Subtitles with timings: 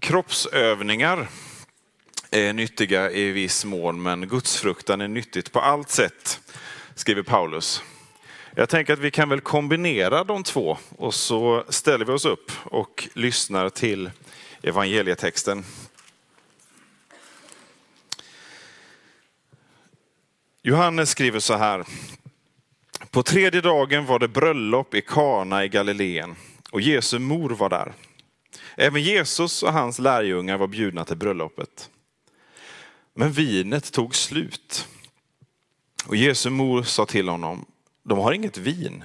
[0.00, 1.28] Kroppsövningar
[2.30, 6.40] är nyttiga i viss mån, men gudsfruktan är nyttigt på allt sätt,
[6.94, 7.82] skriver Paulus.
[8.54, 12.52] Jag tänker att vi kan väl kombinera de två och så ställer vi oss upp
[12.64, 14.10] och lyssnar till
[14.62, 15.64] evangelietexten.
[20.62, 21.84] Johannes skriver så här.
[23.10, 26.36] På tredje dagen var det bröllop i Kana i Galileen
[26.70, 27.92] och Jesu mor var där.
[28.76, 31.90] Även Jesus och hans lärjungar var bjudna till bröllopet.
[33.14, 34.88] Men vinet tog slut.
[36.06, 37.66] Och Jesu mor sa till honom,
[38.02, 39.04] de har inget vin.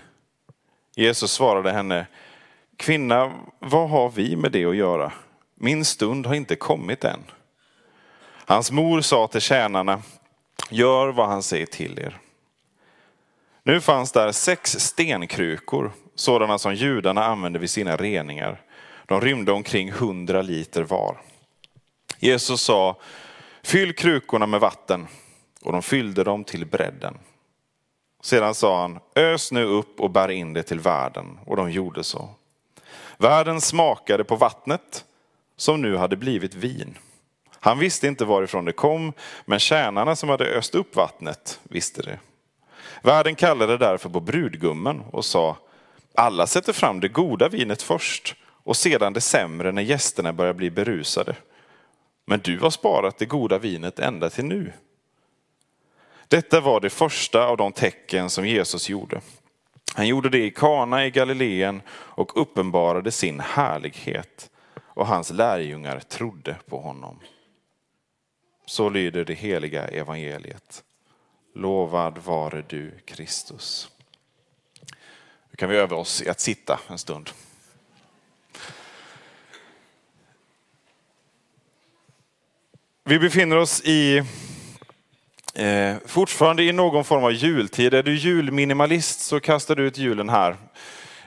[0.95, 2.08] Jesus svarade henne,
[2.77, 5.11] kvinna, vad har vi med det att göra?
[5.55, 7.23] Min stund har inte kommit än.
[8.45, 10.02] Hans mor sa till tjänarna,
[10.69, 12.19] gör vad han säger till er.
[13.63, 18.61] Nu fanns där sex stenkrukor, sådana som judarna använde vid sina reningar.
[19.05, 21.21] De rymde omkring hundra liter var.
[22.19, 22.97] Jesus sa,
[23.63, 25.07] fyll krukorna med vatten
[25.61, 27.17] och de fyllde dem till bredden.
[28.21, 32.03] Sedan sa han, ös nu upp och bär in det till världen och de gjorde
[32.03, 32.29] så.
[33.17, 35.05] Världen smakade på vattnet
[35.57, 36.97] som nu hade blivit vin.
[37.59, 39.13] Han visste inte varifrån det kom,
[39.45, 42.19] men tjänarna som hade öst upp vattnet visste det.
[43.01, 45.57] Värden kallade därför på brudgummen och sa,
[46.15, 50.72] alla sätter fram det goda vinet först och sedan det sämre när gästerna börjar bli
[50.72, 51.36] berusade.
[52.25, 54.73] Men du har sparat det goda vinet ända till nu.
[56.28, 59.22] Detta var det första av de tecken som Jesus gjorde.
[59.96, 66.56] Han gjorde det i Kana i Galileen och uppenbarade sin härlighet och hans lärjungar trodde
[66.68, 67.19] på honom.
[68.66, 70.84] Så lyder det heliga evangeliet.
[71.56, 73.90] Lovad vare du Kristus.
[75.50, 77.29] Nu kan vi öva oss i att sitta en stund.
[83.06, 84.18] Vi befinner oss i
[85.56, 87.94] eh, fortfarande i någon form av jultid.
[87.94, 90.56] Är du julminimalist så kastar du ut julen här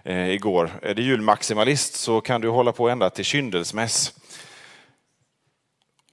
[0.04, 0.70] eh, igår.
[0.82, 4.12] Är du julmaximalist så kan du hålla på ända till kyndelsmäss.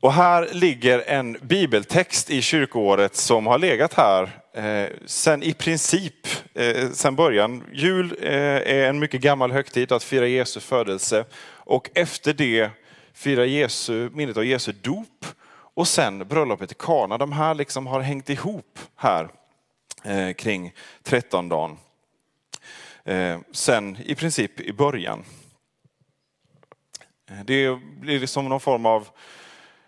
[0.02, 6.28] Och här ligger en bibeltext i kyrkoåret som har legat här eh, sen i princip
[6.54, 7.64] eh, sen början.
[7.74, 12.70] Jul eh, är en mycket gammal högtid att fira Jesu födelse och efter det
[13.14, 15.26] fira Jesu, minnet av Jesu dop
[15.74, 17.18] och sen bröllopet i Kana.
[17.18, 19.30] De här liksom har hängt ihop här
[20.04, 20.74] eh, kring
[21.04, 21.78] trettondagen.
[23.04, 25.24] Eh, sen i princip i början.
[27.30, 29.08] Eh, det blir som någon form av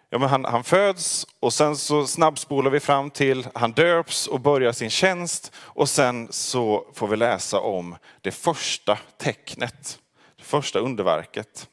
[0.10, 4.40] Ja, men han, han föds och sen så snabbspolar vi fram till han döps och
[4.40, 10.00] börjar sin tjänst och sen så får vi läsa om det första tecknet,
[10.38, 11.70] det första underverket.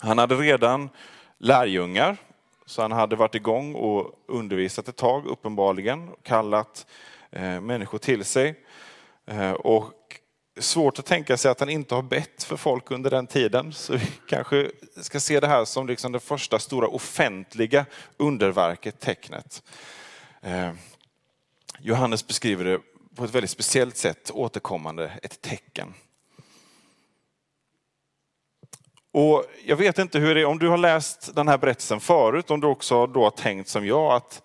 [0.00, 0.90] Han hade redan
[1.38, 2.16] lärjungar,
[2.72, 6.86] så han hade varit igång och undervisat ett tag uppenbarligen, kallat
[7.30, 8.54] eh, människor till sig.
[9.26, 10.20] Eh, och
[10.60, 13.72] svårt att tänka sig att han inte har bett för folk under den tiden.
[13.72, 19.62] Så vi kanske ska se det här som liksom det första stora offentliga underverket, tecknet.
[20.40, 20.72] Eh,
[21.78, 22.80] Johannes beskriver det
[23.16, 25.94] på ett väldigt speciellt sätt, återkommande, ett tecken.
[29.12, 32.50] Och Jag vet inte hur det är, om du har läst den här berättelsen förut,
[32.50, 34.42] om du också då har tänkt som jag att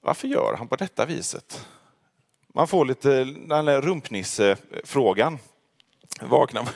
[0.00, 1.66] varför gör han på detta viset?
[2.54, 5.38] Man får lite den rumpnisse-frågan.
[6.20, 6.66] Vakna.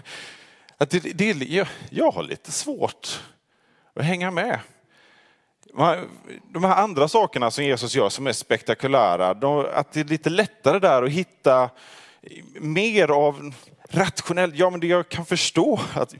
[0.78, 3.22] Att det, det, jag, jag har lite svårt
[3.94, 4.60] att hänga med.
[6.52, 10.30] De här andra sakerna som Jesus gör som är spektakulära, de, att det är lite
[10.30, 11.70] lättare där att hitta
[12.60, 13.54] mer av
[13.88, 16.14] rationellt, ja men det jag kan förstå att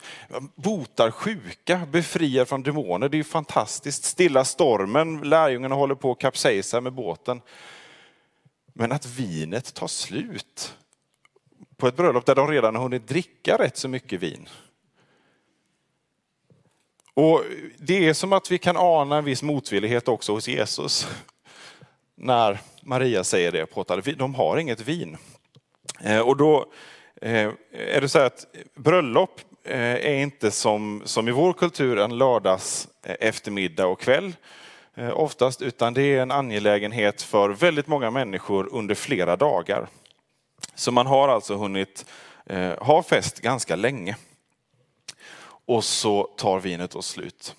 [0.54, 4.04] botar sjuka, befriar från demoner, det är ju fantastiskt.
[4.04, 7.40] Stilla stormen, lärjungarna håller på att kapsejsa med båten.
[8.72, 10.74] Men att vinet tar slut
[11.76, 14.48] på ett bröllop där de redan har hunnit dricka rätt så mycket vin.
[17.14, 17.42] Och
[17.78, 21.08] Det är som att vi kan ana en viss motvillighet också hos Jesus.
[22.14, 25.16] När Maria säger det de har inget vin.
[26.00, 26.72] Eh, och då
[27.22, 32.18] Eh, är det så att bröllop eh, är inte som, som i vår kultur en
[32.18, 34.32] lördags eh, eftermiddag och kväll
[34.94, 39.88] eh, oftast, utan det är en angelägenhet för väldigt många människor under flera dagar.
[40.74, 42.06] Så man har alltså hunnit
[42.78, 44.16] ha fest ganska länge.
[45.66, 47.54] Och så tar vinet och slut.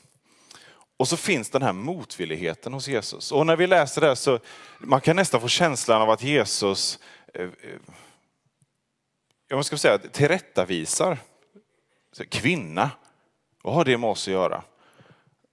[0.97, 3.31] Och så finns den här motvilligheten hos Jesus.
[3.31, 4.39] Och när vi läser det här så
[4.79, 6.99] man kan nästan få känslan av att Jesus
[9.47, 11.17] jag ska säga, tillrättavisar
[12.29, 12.91] kvinna.
[13.63, 14.63] Vad har det med oss att göra?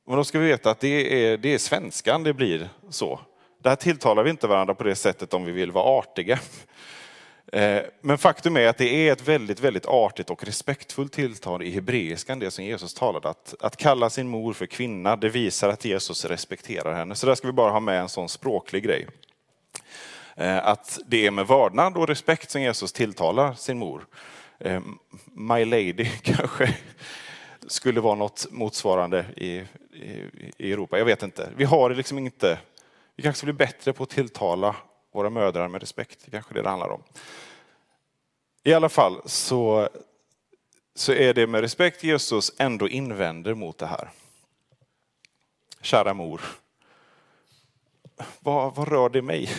[0.06, 3.20] Men då ska vi veta att det är, det är svenskan det blir så.
[3.62, 6.38] Där tilltalar vi inte varandra på det sättet om vi vill vara artiga.
[7.52, 11.70] Eh, men faktum är att det är ett väldigt, väldigt artigt och respektfullt tilltal i
[11.70, 13.28] hebreiskan, det som Jesus talade.
[13.28, 17.14] Att, att kalla sin mor för kvinna, det visar att Jesus respekterar henne.
[17.14, 19.06] Så där ska vi bara ha med en sån språklig grej.
[20.36, 24.06] Eh, att det är med vördnad och respekt som Jesus tilltalar sin mor.
[24.58, 24.82] Eh,
[25.24, 26.76] my lady kanske
[27.66, 29.48] skulle vara något motsvarande i,
[29.92, 30.98] i, i Europa.
[30.98, 31.50] Jag vet inte.
[31.56, 32.58] Vi har liksom inte,
[33.16, 34.76] vi kanske blir bättre på att tilltala
[35.12, 36.18] våra mödrar med respekt.
[36.24, 37.02] Det kanske det det handlar om.
[38.62, 39.88] I alla fall så,
[40.94, 44.10] så är det med respekt Jesus ändå invänder mot det här.
[45.80, 46.40] Kära mor,
[48.40, 49.50] vad, vad rör det mig?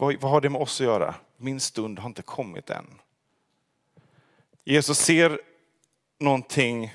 [0.00, 1.14] Vad, vad har det med oss att göra?
[1.36, 2.86] Min stund har inte kommit än.
[4.64, 5.40] Jesus ser
[6.18, 6.94] någonting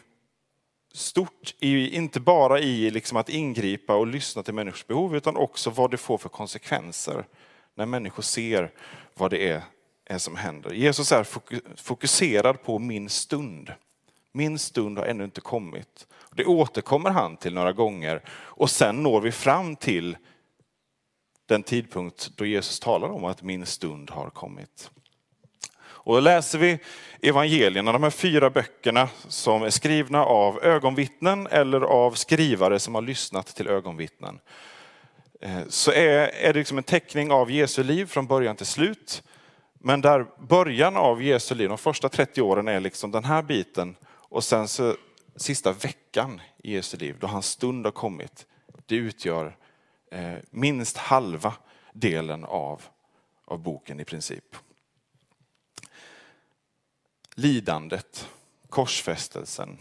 [0.93, 5.69] stort, i, inte bara i liksom att ingripa och lyssna till människors behov, utan också
[5.69, 7.25] vad det får för konsekvenser
[7.75, 8.71] när människor ser
[9.13, 9.61] vad det är,
[10.05, 10.73] är som händer.
[10.73, 11.27] Jesus är
[11.75, 13.73] fokuserad på min stund.
[14.31, 16.07] Min stund har ännu inte kommit.
[16.31, 20.17] Det återkommer han till några gånger och sen når vi fram till
[21.45, 24.91] den tidpunkt då Jesus talar om att min stund har kommit.
[26.05, 26.79] Och läser vi
[27.21, 33.01] evangelierna, de här fyra böckerna som är skrivna av ögonvittnen eller av skrivare som har
[33.01, 34.39] lyssnat till ögonvittnen,
[35.41, 39.23] eh, så är, är det liksom en teckning av Jesu liv från början till slut.
[39.79, 43.95] Men där början av Jesu liv, de första 30 åren är liksom den här biten
[44.05, 44.95] och sen så
[45.35, 48.45] sista veckan i Jesu liv, då hans stund har kommit,
[48.85, 49.55] det utgör
[50.13, 51.53] Eh, minst halva
[51.93, 52.81] delen av,
[53.45, 54.55] av boken i princip.
[57.35, 58.29] Lidandet,
[58.69, 59.77] korsfästelsen,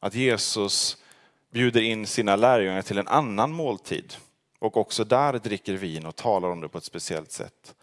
[0.00, 1.02] att Jesus
[1.50, 4.14] bjuder in sina lärjungar till en annan måltid
[4.58, 7.74] och också där dricker vin och talar om det på ett speciellt sätt.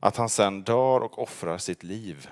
[0.00, 2.30] Att han sen dör och offrar sitt liv.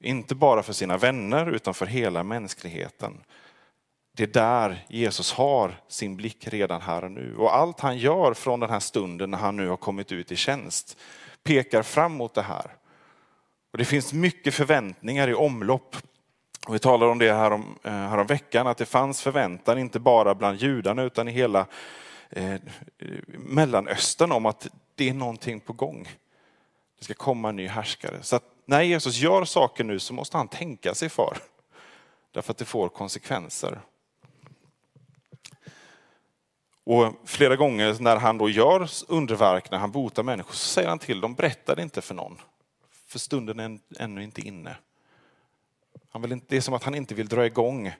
[0.00, 3.24] Inte bara för sina vänner utan för hela mänskligheten.
[4.16, 7.36] Det är där Jesus har sin blick redan här och nu.
[7.36, 10.36] Och allt han gör från den här stunden när han nu har kommit ut i
[10.36, 10.98] tjänst
[11.42, 12.76] pekar fram mot det här.
[13.72, 15.96] Och det finns mycket förväntningar i omlopp.
[16.66, 19.78] Och vi talade om det här om, eh, här om veckan, att det fanns förväntan
[19.78, 21.66] inte bara bland judarna utan i hela
[22.30, 22.54] eh,
[23.26, 26.08] Mellanöstern om att det är någonting på gång.
[26.98, 28.22] Det ska komma en ny härskare.
[28.22, 31.36] Så att när Jesus gör saker nu så måste han tänka sig för.
[32.32, 33.80] Därför att det får konsekvenser.
[36.86, 40.98] Och flera gånger när han då gör underverk, när han botar människor, så säger han
[40.98, 42.40] till dem, berätta det inte för någon.
[43.06, 44.76] För stunden är ännu inte inne.
[46.10, 47.92] Han vill inte, det är som att han inte vill dra igång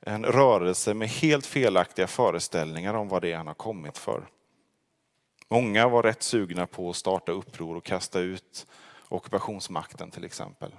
[0.00, 4.22] en rörelse med helt felaktiga föreställningar om vad det är han har kommit för.
[5.48, 8.66] Många var rätt sugna på att starta uppror och kasta ut
[9.08, 10.74] ockupationsmakten till exempel.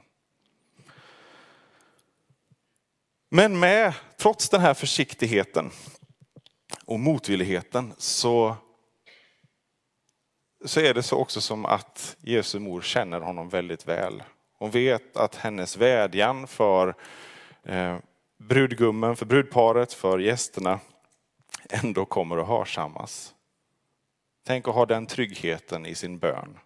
[3.29, 5.72] Men med, trots den här försiktigheten,
[6.91, 8.55] och motvilligheten så,
[10.65, 14.24] så är det så också som att Jesu mor känner honom väldigt väl.
[14.57, 16.95] Hon vet att hennes vädjan för
[17.63, 17.98] eh,
[18.38, 20.79] brudgummen, för brudparet, för gästerna
[21.69, 23.33] ändå kommer att hörsammas.
[24.45, 26.60] Tänk att ha den tryggheten i sin bön.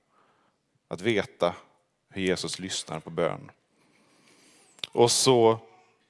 [0.87, 1.55] Att veta
[2.09, 3.51] hur Jesus lyssnar på bön.
[4.91, 5.59] Och så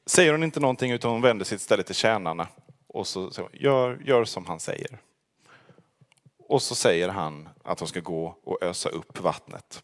[0.06, 2.48] säger hon inte någonting utan hon vänder sig istället till tjänarna
[2.96, 4.98] och så, så gör, gör som han säger.
[6.38, 9.84] Och så säger han att de ska gå och ösa upp vattnet.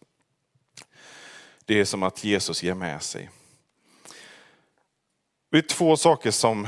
[1.66, 3.30] Det är som att Jesus ger med sig.
[5.50, 6.68] Det är två saker som,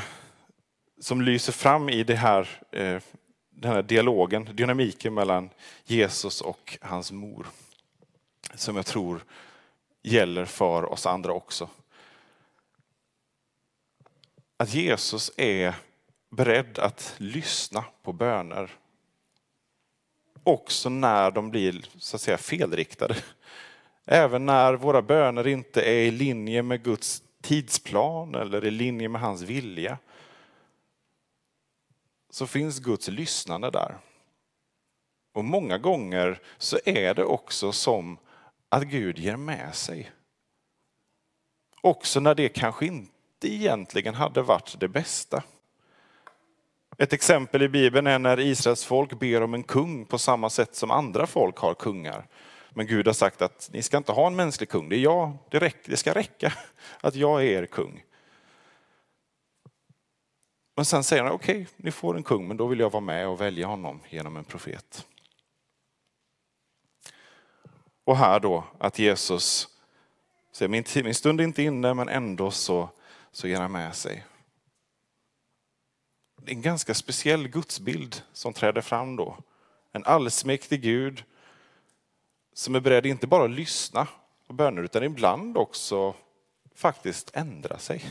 [1.00, 3.02] som lyser fram i det här, eh,
[3.50, 5.50] den här dialogen, dynamiken mellan
[5.86, 7.48] Jesus och hans mor.
[8.56, 9.24] Som jag tror
[10.02, 11.70] gäller för oss andra också.
[14.58, 15.76] Att Jesus är
[16.36, 18.72] beredd att lyssna på böner.
[20.44, 23.16] Också när de blir så att säga felriktade.
[24.06, 29.22] Även när våra böner inte är i linje med Guds tidsplan eller i linje med
[29.22, 29.98] hans vilja
[32.30, 33.98] så finns Guds lyssnande där.
[35.34, 38.18] Och många gånger så är det också som
[38.70, 40.12] att Gud ger med sig.
[41.82, 45.44] Också när det kanske inte egentligen hade varit det bästa.
[46.98, 50.76] Ett exempel i Bibeln är när Israels folk ber om en kung på samma sätt
[50.76, 52.28] som andra folk har kungar.
[52.70, 55.38] Men Gud har sagt att ni ska inte ha en mänsklig kung, det är jag,
[55.50, 56.54] det, räcker, det ska räcka
[57.02, 58.04] att jag är er kung.
[60.76, 63.02] Men sen säger han, okej, okay, ni får en kung, men då vill jag vara
[63.02, 65.06] med och välja honom genom en profet.
[68.04, 69.68] Och här då, att Jesus
[70.52, 72.90] säger, min, min stund är inte inne, men ändå så,
[73.32, 74.24] så ger han med sig.
[76.46, 79.38] Det är en ganska speciell gudsbild som träder fram då.
[79.92, 81.24] En allsmäktig Gud
[82.54, 84.08] som är beredd inte bara att lyssna
[84.48, 86.16] på böner utan ibland också
[86.76, 88.06] faktiskt ändra sig.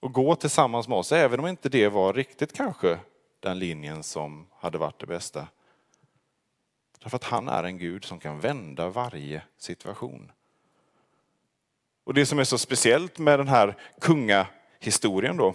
[0.00, 2.98] Och gå tillsammans med oss, även om inte det var riktigt kanske
[3.40, 5.48] den linjen som hade varit det bästa.
[6.98, 10.32] Därför att han är en Gud som kan vända varje situation.
[12.04, 15.54] Och det som är så speciellt med den här kungahistorien då,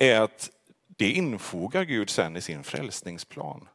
[0.00, 0.50] är att
[0.86, 3.68] det infogar Gud sen i sin frälsningsplan.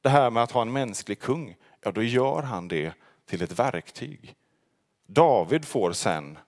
[0.00, 2.92] Det här med att ha en mänsklig kung, ja då gör han det
[3.26, 4.34] till ett verktyg.
[5.06, 6.38] David får sen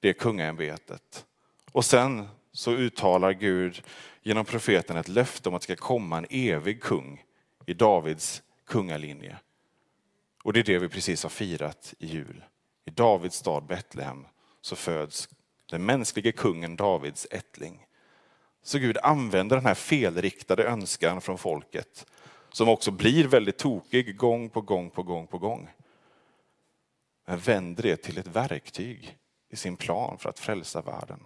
[0.00, 1.26] det kungaämbetet.
[1.72, 3.82] Och sen så uttalar Gud
[4.22, 7.24] genom profeten ett löfte om att det ska komma en evig kung
[7.66, 9.36] i Davids kungalinje.
[10.42, 12.44] Och det är det vi precis har firat i jul.
[12.84, 14.26] I Davids stad Betlehem
[14.60, 15.28] så föds
[15.66, 17.85] den mänskliga kungen Davids ättling.
[18.66, 22.06] Så Gud använder den här felriktade önskan från folket
[22.50, 25.68] som också blir väldigt tokig gång på gång på gång på gång.
[27.26, 29.16] Men vänder det till ett verktyg
[29.50, 31.20] i sin plan för att frälsa världen.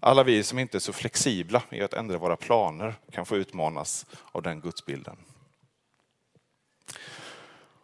[0.00, 4.06] Alla vi som inte är så flexibla i att ändra våra planer kan få utmanas
[4.32, 5.16] av den gudsbilden.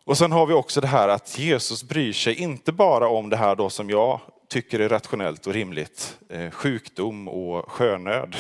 [0.04, 3.36] Och sen har vi också det här att Jesus bryr sig inte bara om det
[3.36, 8.36] här då som jag tycker är rationellt och rimligt, eh, sjukdom och sjönöd.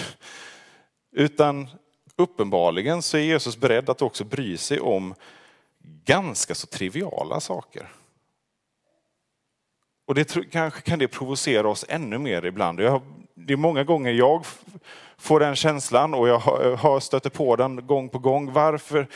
[1.12, 1.68] Utan
[2.16, 5.14] uppenbarligen så är Jesus beredd att också bry sig om
[6.04, 7.88] ganska så triviala saker.
[10.06, 12.80] Och det kanske kan det provocera oss ännu mer ibland.
[12.80, 13.02] Jag,
[13.34, 14.44] det är många gånger jag
[15.16, 16.38] får den känslan och jag
[16.76, 18.52] har stöter på den gång på gång.
[18.52, 19.06] Varför?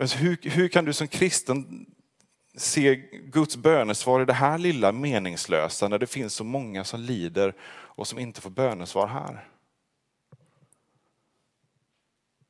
[0.00, 1.86] Alltså, hur, hur kan du som kristen
[2.60, 7.54] se Guds bönesvar i det här lilla meningslösa när det finns så många som lider
[7.70, 9.48] och som inte får bönesvar här?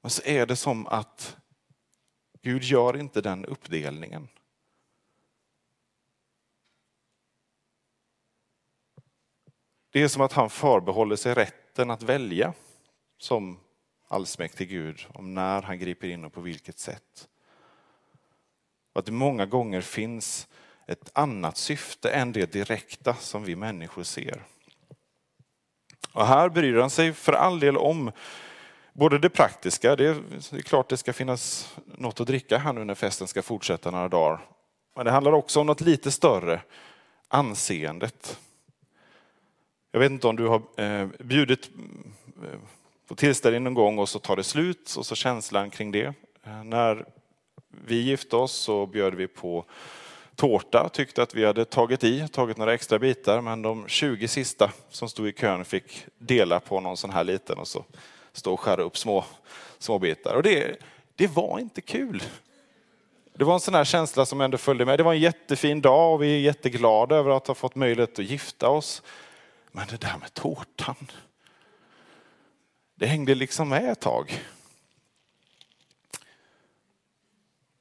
[0.01, 1.37] Men så är det som att
[2.43, 4.29] Gud gör inte den uppdelningen.
[9.91, 12.55] Det är som att han förbehåller sig rätten att välja
[13.19, 13.61] som
[14.09, 17.30] allsmäktig Gud om när han griper in och på vilket sätt.
[19.01, 20.49] Att det många gånger finns
[20.87, 24.43] ett annat syfte än det direkta som vi människor ser.
[26.13, 28.13] Och här bryr han sig för all del om
[28.93, 32.95] både det praktiska, det är klart det ska finnas något att dricka här nu när
[32.95, 34.41] festen ska fortsätta några dagar.
[34.97, 36.63] Men det handlar också om något lite större,
[37.29, 38.39] anseendet.
[39.93, 41.71] Jag vet inte om du har eh, bjudit
[42.43, 42.59] eh,
[43.09, 46.15] på tillställning någon gång och så tar det slut och så känslan kring det.
[46.45, 47.07] Eh, när
[47.71, 49.65] vi gifte oss så bjöd vi på
[50.37, 54.73] tårta, tyckte att vi hade tagit i, tagit några extra bitar, men de 20 sista
[54.89, 57.85] som stod i kön fick dela på någon sån här liten och så
[58.33, 59.25] stå och skära upp små,
[59.79, 60.35] små bitar.
[60.35, 60.77] Och det,
[61.17, 62.23] det var inte kul.
[63.35, 64.99] Det var en sån här känsla som ändå följde med.
[64.99, 68.25] Det var en jättefin dag och vi är jätteglada över att ha fått möjlighet att
[68.25, 69.03] gifta oss.
[69.73, 71.11] Men det där med tårtan,
[72.95, 74.41] det hängde liksom med ett tag.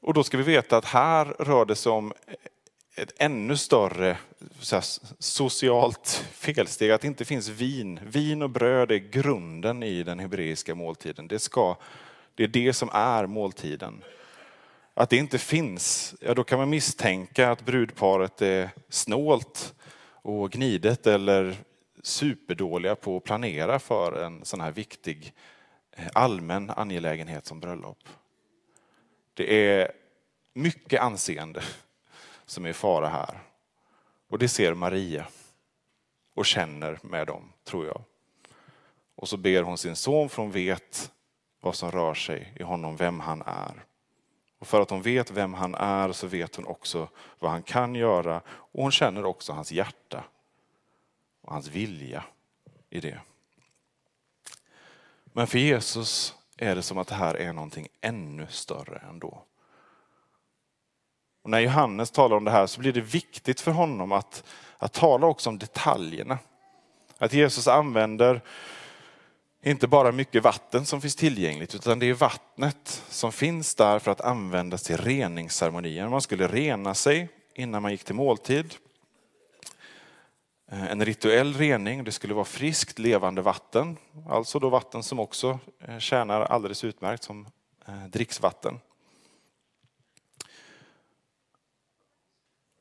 [0.01, 2.13] Och då ska vi veta att här rör det sig om
[2.95, 4.17] ett ännu större
[4.71, 4.83] här,
[5.19, 7.99] socialt felsteg, att det inte finns vin.
[8.03, 11.27] Vin och bröd är grunden i den hebreiska måltiden.
[11.27, 11.77] Det, ska,
[12.35, 14.03] det är det som är måltiden.
[14.93, 19.73] Att det inte finns, ja då kan man misstänka att brudparet är snålt
[20.21, 21.55] och gnidet eller
[22.03, 25.33] superdåliga på att planera för en sån här viktig
[25.91, 27.97] eh, allmän angelägenhet som bröllop.
[29.39, 29.91] Det är
[30.53, 31.63] mycket anseende
[32.45, 33.39] som är i fara här.
[34.27, 35.27] Och det ser Maria
[36.33, 38.01] och känner med dem, tror jag.
[39.15, 41.11] Och så ber hon sin son för hon vet
[41.59, 43.85] vad som rör sig i honom, vem han är.
[44.57, 47.95] Och för att hon vet vem han är så vet hon också vad han kan
[47.95, 50.23] göra och hon känner också hans hjärta
[51.41, 52.23] och hans vilja
[52.89, 53.19] i det.
[55.23, 59.43] Men för Jesus är det som att det här är någonting ännu större ändå.
[61.43, 64.43] Och när Johannes talar om det här så blir det viktigt för honom att,
[64.77, 66.37] att tala också om detaljerna.
[67.17, 68.41] Att Jesus använder
[69.63, 74.11] inte bara mycket vatten som finns tillgängligt, utan det är vattnet som finns där för
[74.11, 76.09] att användas till reningsceremonier.
[76.09, 78.75] Man skulle rena sig innan man gick till måltid.
[80.71, 83.97] Eh, en rituell rening, det skulle vara friskt levande vatten,
[84.27, 87.47] alltså då vatten som också eh, tjänar alldeles utmärkt som
[87.87, 88.79] eh, dricksvatten.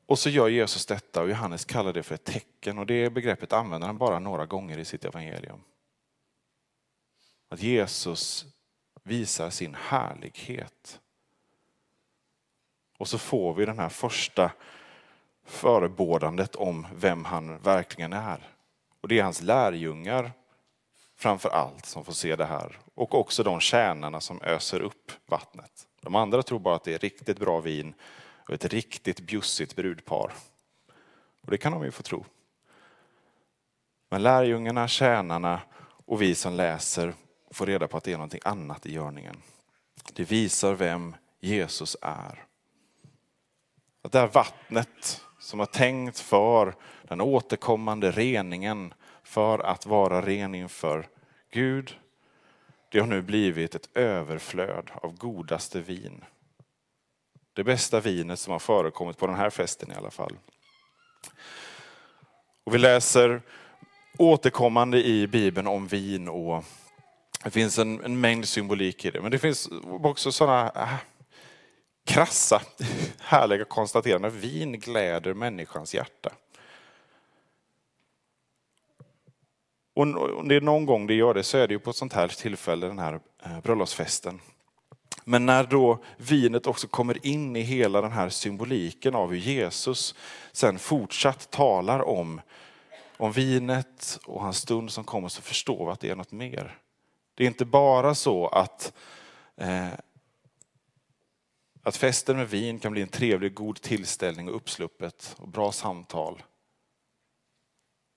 [0.05, 3.53] Och så gör Jesus detta och Johannes kallar det för ett tecken och det begreppet
[3.53, 5.63] använder han bara några gånger i sitt evangelium.
[7.49, 8.45] Att Jesus
[9.03, 10.99] visar sin härlighet.
[12.97, 14.51] Och så får vi den här första
[15.49, 18.47] förebådandet om vem han verkligen är.
[19.01, 20.31] Och det är hans lärjungar
[21.15, 22.79] framför allt som får se det här.
[22.95, 25.87] Och också de tjänarna som öser upp vattnet.
[26.01, 27.93] De andra tror bara att det är riktigt bra vin
[28.47, 30.33] och ett riktigt bjussigt brudpar.
[31.41, 32.25] Och det kan de ju få tro.
[34.09, 35.61] Men lärjungarna, tjänarna
[36.05, 37.13] och vi som läser
[37.51, 39.41] får reda på att det är någonting annat i görningen.
[40.13, 42.45] Det visar vem Jesus är.
[44.01, 48.93] Att det här vattnet som har tänkt för den återkommande reningen
[49.23, 51.07] för att vara ren inför
[51.51, 51.99] Gud,
[52.91, 56.23] det har nu blivit ett överflöd av godaste vin.
[57.53, 60.37] Det bästa vinet som har förekommit på den här festen i alla fall.
[62.63, 63.41] Och vi läser
[64.17, 66.63] återkommande i Bibeln om vin och
[67.43, 69.21] det finns en, en mängd symbolik i det.
[69.21, 69.69] Men det finns
[70.01, 70.99] också sådana
[72.09, 72.61] krassa,
[73.19, 74.29] härliga konstaterande.
[74.29, 76.29] Vin gläder människans hjärta.
[79.93, 80.03] Och
[80.39, 82.13] om det är någon gång det gör det så är det ju på ett sånt
[82.13, 84.39] här tillfälle, den här eh, bröllopsfesten.
[85.23, 90.15] Men när då vinet också kommer in i hela den här symboliken av hur Jesus
[90.51, 92.41] sen fortsatt talar om,
[93.17, 96.77] om vinet och hans stund som kommer så förstår vi att det är något mer.
[97.35, 98.93] Det är inte bara så att,
[99.57, 99.87] eh,
[101.89, 106.43] att festen med vin kan bli en trevlig, god tillställning och uppsluppet och bra samtal.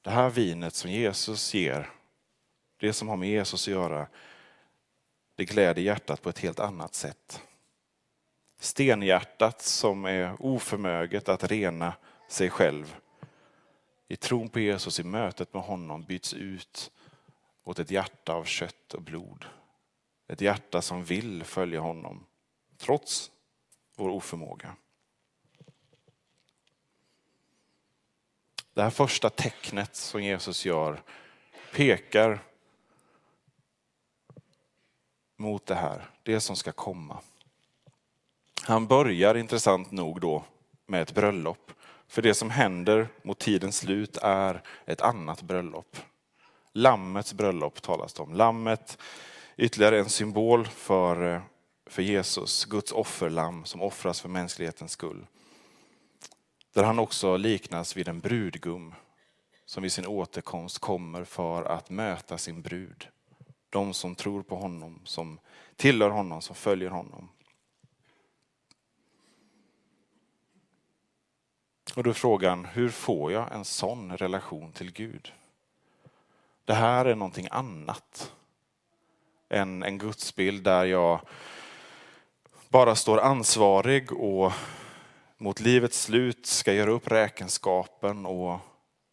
[0.02, 1.90] Det här vinet som Jesus ger,
[2.80, 4.08] det som har med Jesus att göra,
[5.36, 7.42] det gläder hjärtat på ett helt annat sätt.
[8.60, 11.94] Stenhjärtat som är oförmöget att rena
[12.28, 12.96] sig själv
[14.08, 16.90] i tron på Jesus, i mötet med honom byts ut
[17.64, 19.44] åt ett hjärta av kött och blod.
[20.28, 22.26] Ett hjärta som vill följa honom
[22.78, 23.31] trots
[23.96, 24.76] vår oförmåga.
[28.74, 31.02] Det här första tecknet som Jesus gör
[31.72, 32.40] pekar
[35.36, 37.18] mot det här, det som ska komma.
[38.62, 40.44] Han börjar intressant nog då
[40.86, 41.72] med ett bröllop.
[42.08, 45.96] För det som händer mot tidens slut är ett annat bröllop.
[46.72, 48.34] Lammets bröllop talas det om.
[48.34, 48.98] Lammet,
[49.56, 51.42] ytterligare en symbol för, eh,
[51.92, 55.26] för Jesus, Guds offerlamm som offras för mänsklighetens skull.
[56.72, 58.94] Där han också liknas vid en brudgum
[59.64, 63.08] som vid sin återkomst kommer för att möta sin brud.
[63.70, 65.38] De som tror på honom, som
[65.76, 67.28] tillhör honom, som följer honom.
[71.96, 75.32] Och då är frågan, hur får jag en sån relation till Gud?
[76.64, 78.32] Det här är någonting annat
[79.48, 81.20] än en gudsbild där jag
[82.72, 84.52] bara står ansvarig och
[85.36, 88.58] mot livets slut ska göra upp räkenskapen och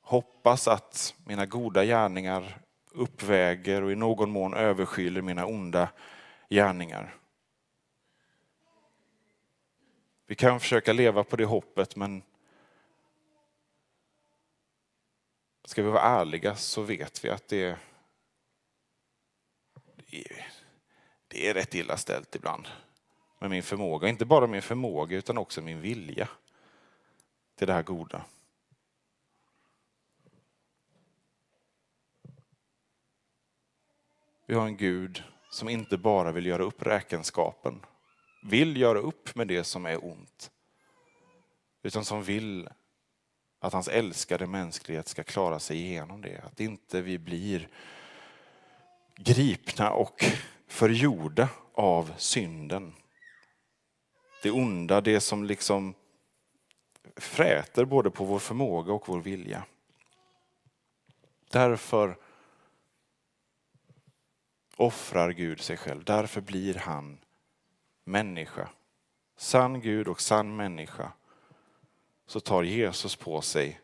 [0.01, 5.89] hoppas att mina goda gärningar uppväger och i någon mån överskyller mina onda
[6.49, 7.15] gärningar.
[10.27, 12.23] Vi kan försöka leva på det hoppet men
[15.65, 17.77] Ska vi vara ärliga så vet vi att det,
[21.27, 22.67] det är rätt illa ställt ibland
[23.39, 24.07] med min förmåga.
[24.07, 26.29] Inte bara min förmåga utan också min vilja
[27.55, 28.25] till det här goda.
[34.45, 37.85] Vi har en Gud som inte bara vill göra upp räkenskapen,
[38.43, 40.51] vill göra upp med det som är ont,
[41.83, 42.69] utan som vill
[43.59, 46.41] att hans älskade mänsklighet ska klara sig igenom det.
[46.43, 47.67] Att inte vi blir
[49.15, 50.25] gripna och
[50.67, 52.93] förgjorda av synden
[54.41, 55.93] det onda, det som liksom
[57.15, 59.65] fräter både på vår förmåga och vår vilja.
[61.51, 62.17] Därför
[64.75, 66.03] offrar Gud sig själv.
[66.03, 67.17] Därför blir han
[68.03, 68.69] människa.
[69.37, 71.11] Sann Gud och sann människa.
[72.27, 73.81] Så tar Jesus på sig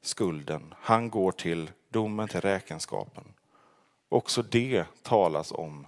[0.00, 0.74] skulden.
[0.78, 3.34] Han går till domen, till räkenskapen.
[4.08, 5.86] Också det talas om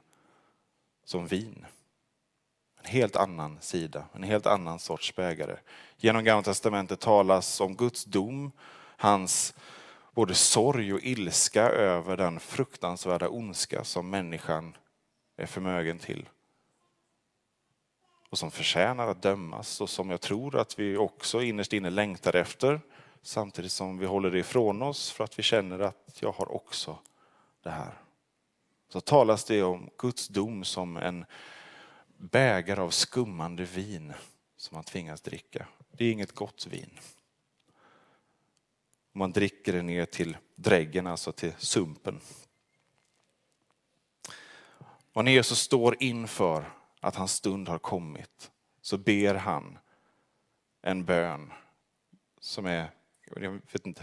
[1.04, 1.66] som vin.
[2.86, 5.56] En helt annan sida, en helt annan sorts bägare.
[5.96, 8.52] Genom Gamla Testamentet talas om Guds dom,
[8.96, 9.54] hans
[10.14, 14.76] både sorg och ilska över den fruktansvärda ondska som människan
[15.36, 16.28] är förmögen till.
[18.30, 22.36] Och som förtjänar att dömas och som jag tror att vi också innerst inne längtar
[22.36, 22.80] efter.
[23.22, 26.98] Samtidigt som vi håller det ifrån oss för att vi känner att jag har också
[27.62, 27.94] det här.
[28.88, 31.24] Så talas det om Guds dom som en
[32.16, 34.12] bägare av skummande vin
[34.56, 35.66] som man tvingas dricka.
[35.90, 36.90] Det är inget gott vin.
[39.12, 42.20] Man dricker det ner till dräggen, alltså till sumpen.
[45.12, 46.64] Och när Jesus står inför
[47.00, 48.50] att hans stund har kommit
[48.80, 49.78] så ber han
[50.82, 51.52] en bön
[52.40, 52.90] som är,
[53.24, 54.02] jag vet inte,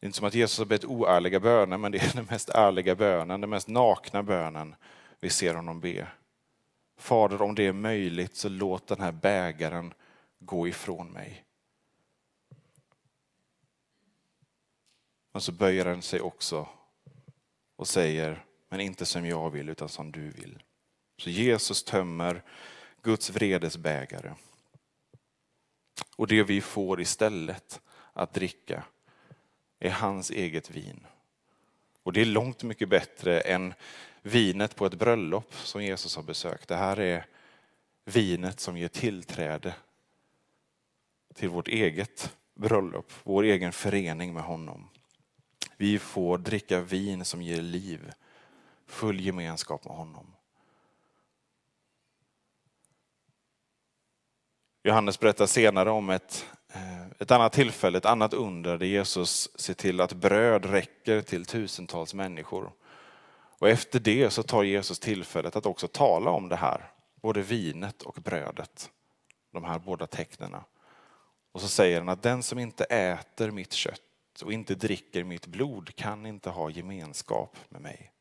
[0.00, 2.48] det är inte som att Jesus har bett oärliga böner, men det är den mest
[2.48, 4.74] ärliga bönen, den mest nakna bönen
[5.20, 6.08] vi ser honom be.
[7.02, 9.94] Fader, om det är möjligt så låt den här bägaren
[10.38, 11.44] gå ifrån mig.
[15.32, 16.68] Men så böjer han sig också
[17.76, 20.62] och säger, men inte som jag vill utan som du vill.
[21.16, 22.42] Så Jesus tömmer
[23.02, 24.34] Guds vredes bägare.
[26.16, 27.80] Och det vi får istället
[28.12, 28.84] att dricka
[29.78, 31.06] är hans eget vin.
[32.02, 33.74] Och det är långt mycket bättre än
[34.22, 36.68] vinet på ett bröllop som Jesus har besökt.
[36.68, 37.26] Det här är
[38.04, 39.74] vinet som ger tillträde
[41.34, 44.88] till vårt eget bröllop, vår egen förening med honom.
[45.76, 48.12] Vi får dricka vin som ger liv,
[48.86, 50.26] full gemenskap med honom.
[54.82, 59.74] Johannes berättar senare om ett, Eh, ett annat tillfälle, ett annat under där Jesus ser
[59.74, 62.72] till att bröd räcker till tusentals människor.
[63.58, 66.90] Och efter det så tar Jesus tillfället att också tala om det här,
[67.22, 68.90] både vinet och brödet.
[69.52, 70.64] De här båda tecknena.
[71.52, 75.46] Och så säger han att den som inte äter mitt kött och inte dricker mitt
[75.46, 78.12] blod kan inte ha gemenskap med mig.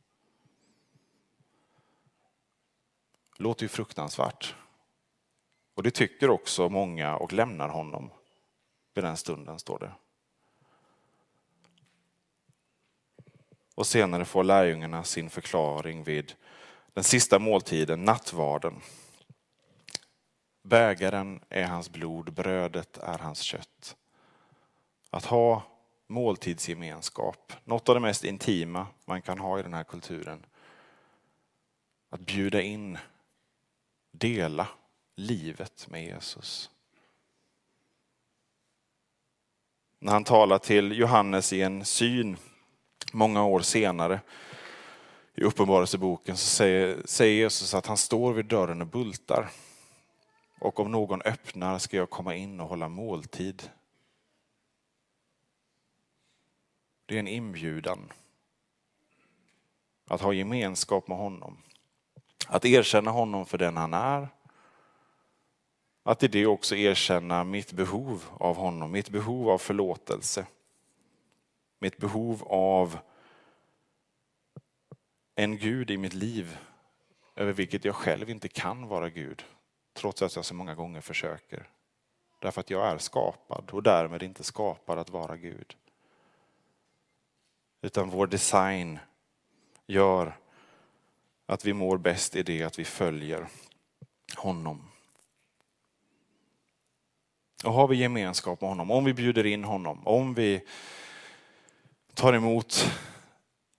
[3.37, 4.55] Låter ju fruktansvärt.
[5.75, 8.11] Och det tycker också många och lämnar honom
[8.93, 9.91] vid den stunden, står det.
[13.75, 16.33] Och senare får lärjungarna sin förklaring vid
[16.93, 18.81] den sista måltiden, nattvarden.
[20.63, 23.95] Bägaren är hans blod, brödet är hans kött.
[25.09, 25.63] Att ha
[26.07, 30.45] måltidsgemenskap, något av det mest intima man kan ha i den här kulturen.
[32.09, 32.97] Att bjuda in,
[34.11, 34.67] dela
[35.15, 36.69] livet med Jesus.
[40.03, 42.37] När han talar till Johannes i en syn
[43.11, 44.19] många år senare
[45.35, 49.49] i Uppenbarelseboken så säger, säger Jesus att han står vid dörren och bultar.
[50.59, 53.69] Och om någon öppnar ska jag komma in och hålla måltid.
[57.05, 58.11] Det är en inbjudan.
[60.07, 61.57] Att ha gemenskap med honom.
[62.47, 64.27] Att erkänna honom för den han är
[66.03, 70.45] att i det också erkänna mitt behov av honom, mitt behov av förlåtelse.
[71.79, 72.99] Mitt behov av
[75.35, 76.57] en Gud i mitt liv
[77.35, 79.43] över vilket jag själv inte kan vara Gud,
[79.93, 81.69] trots att jag så många gånger försöker.
[82.39, 85.75] Därför att jag är skapad och därmed inte skapad att vara Gud.
[87.81, 88.99] Utan vår design
[89.87, 90.37] gör
[91.45, 93.47] att vi mår bäst i det att vi följer
[94.35, 94.90] honom.
[97.63, 100.61] Och har vi gemenskap med honom, om vi bjuder in honom, om vi
[102.13, 102.91] tar emot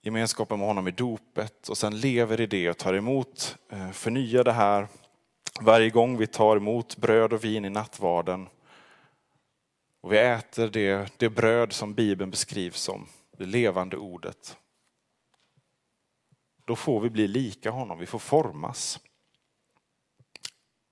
[0.01, 4.43] gemenskapen med honom i dopet och sen lever i det och tar emot, eh, förnyar
[4.43, 4.87] det här
[5.61, 8.47] varje gång vi tar emot bröd och vin i nattvarden.
[10.01, 14.57] Och vi äter det, det bröd som Bibeln beskrivs som, det levande ordet.
[16.65, 18.99] Då får vi bli lika honom, vi får formas.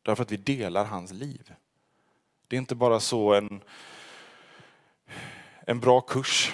[0.02, 1.54] Därför att vi delar hans liv.
[2.52, 3.64] Det är inte bara så en,
[5.68, 6.54] en bra kurs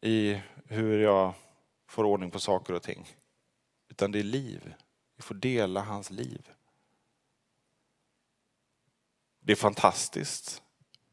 [0.00, 1.32] i hur jag
[1.88, 3.08] får ordning på saker och ting.
[3.90, 4.74] Utan det är liv.
[5.16, 6.48] Vi får dela hans liv.
[9.40, 10.62] Det är fantastiskt.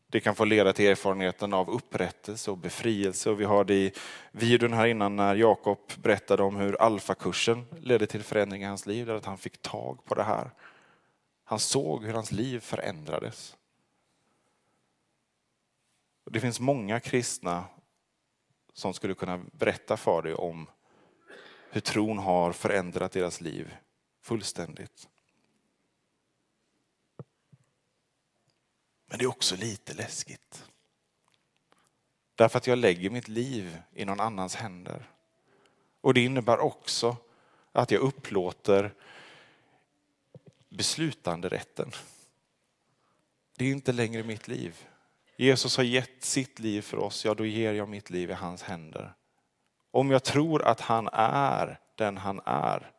[0.08, 3.30] Det kan få leda till erfarenheten av upprättelse och befrielse.
[3.30, 3.94] Och vi har det i
[4.32, 9.06] videon här innan när Jakob berättade om hur alfakursen ledde till förändring i hans liv,
[9.06, 10.52] där att han fick tag på det här.
[11.44, 13.58] Han såg hur hans liv förändrades.
[16.26, 17.66] Det finns många kristna
[18.74, 20.68] som skulle kunna berätta för dig om
[21.70, 23.76] hur tron har förändrat deras liv
[24.22, 25.10] fullständigt.
[29.06, 30.66] Men det är också lite läskigt.
[32.36, 35.10] Därför att jag lägger mitt liv i någon annans händer.
[36.02, 37.18] Och det innebär också
[37.72, 38.94] att jag upplåter
[40.70, 41.92] beslutanderätten.
[43.58, 44.88] Det är inte längre mitt liv.
[45.36, 48.64] Jesus har gett sitt liv för oss, ja då ger jag mitt liv i hans
[48.64, 49.14] händer.
[49.92, 52.92] Om jag tror att han är den han är,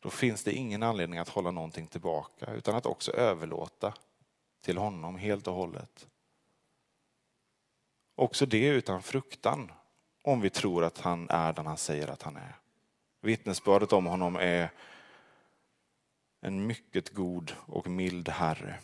[0.00, 3.94] då finns det ingen anledning att hålla någonting tillbaka utan att också överlåta
[4.60, 6.06] till honom helt och hållet.
[8.14, 9.72] Också det utan fruktan
[10.22, 12.56] om vi tror att han är den han säger att han är.
[13.20, 14.70] Vittnesbördet om honom är
[16.40, 18.78] en mycket god och mild Herre.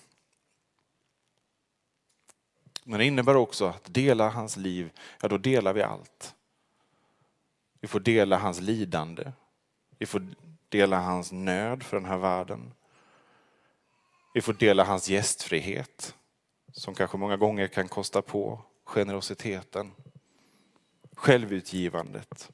[2.85, 6.35] Men det innebär också att dela hans liv, ja då delar vi allt.
[7.81, 9.33] Vi får dela hans lidande.
[9.99, 10.27] Vi får
[10.69, 12.75] dela hans nöd för den här världen.
[14.35, 16.15] Vi får dela hans gästfrihet,
[16.73, 19.93] som kanske många gånger kan kosta på generositeten,
[21.15, 22.51] självutgivandet.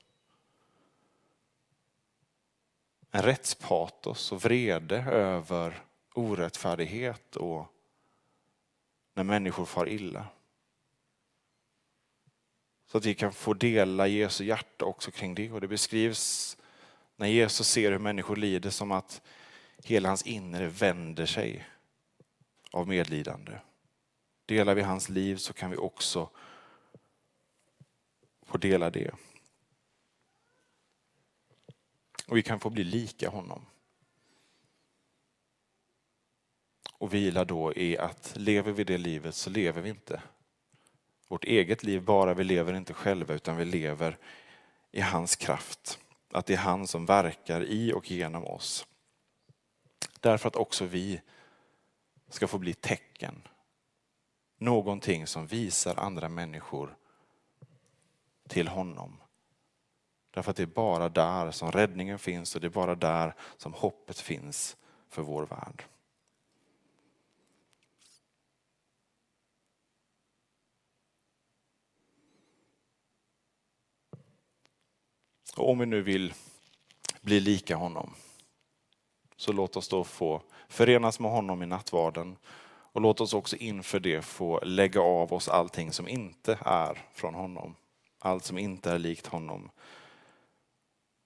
[3.10, 5.82] En rättspatos och vrede över
[6.14, 7.66] orättfärdighet och
[9.20, 10.26] när människor far illa.
[12.86, 15.52] Så att vi kan få dela Jesu hjärta också kring det.
[15.52, 16.56] Och det beskrivs
[17.16, 19.22] när Jesus ser hur människor lider som att
[19.84, 21.68] hela hans inre vänder sig
[22.70, 23.58] av medlidande.
[24.46, 26.30] Delar vi hans liv så kan vi också
[28.46, 29.10] få dela det.
[32.26, 33.66] Och vi kan få bli lika honom.
[37.00, 40.22] Och vila då i att lever vi det livet så lever vi inte
[41.28, 44.18] vårt eget liv bara, vi lever inte själva utan vi lever
[44.90, 45.98] i hans kraft.
[46.32, 48.86] Att det är han som verkar i och genom oss.
[50.20, 51.20] Därför att också vi
[52.28, 53.48] ska få bli tecken.
[54.58, 56.96] Någonting som visar andra människor
[58.48, 59.16] till honom.
[60.30, 63.74] Därför att det är bara där som räddningen finns och det är bara där som
[63.74, 64.76] hoppet finns
[65.08, 65.84] för vår värld.
[75.60, 76.34] Och om vi nu vill
[77.20, 78.14] bli lika honom,
[79.36, 82.36] så låt oss då få förenas med honom i nattvarden
[82.92, 87.34] och låt oss också inför det få lägga av oss allting som inte är från
[87.34, 87.74] honom.
[88.18, 89.70] Allt som inte är likt honom.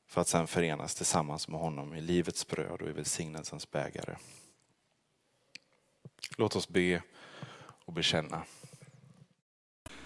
[0.07, 4.17] För att sedan förenas tillsammans med honom i livets bröd och i välsignelsens bägare.
[6.37, 7.03] Låt oss be
[7.85, 8.43] och bekänna.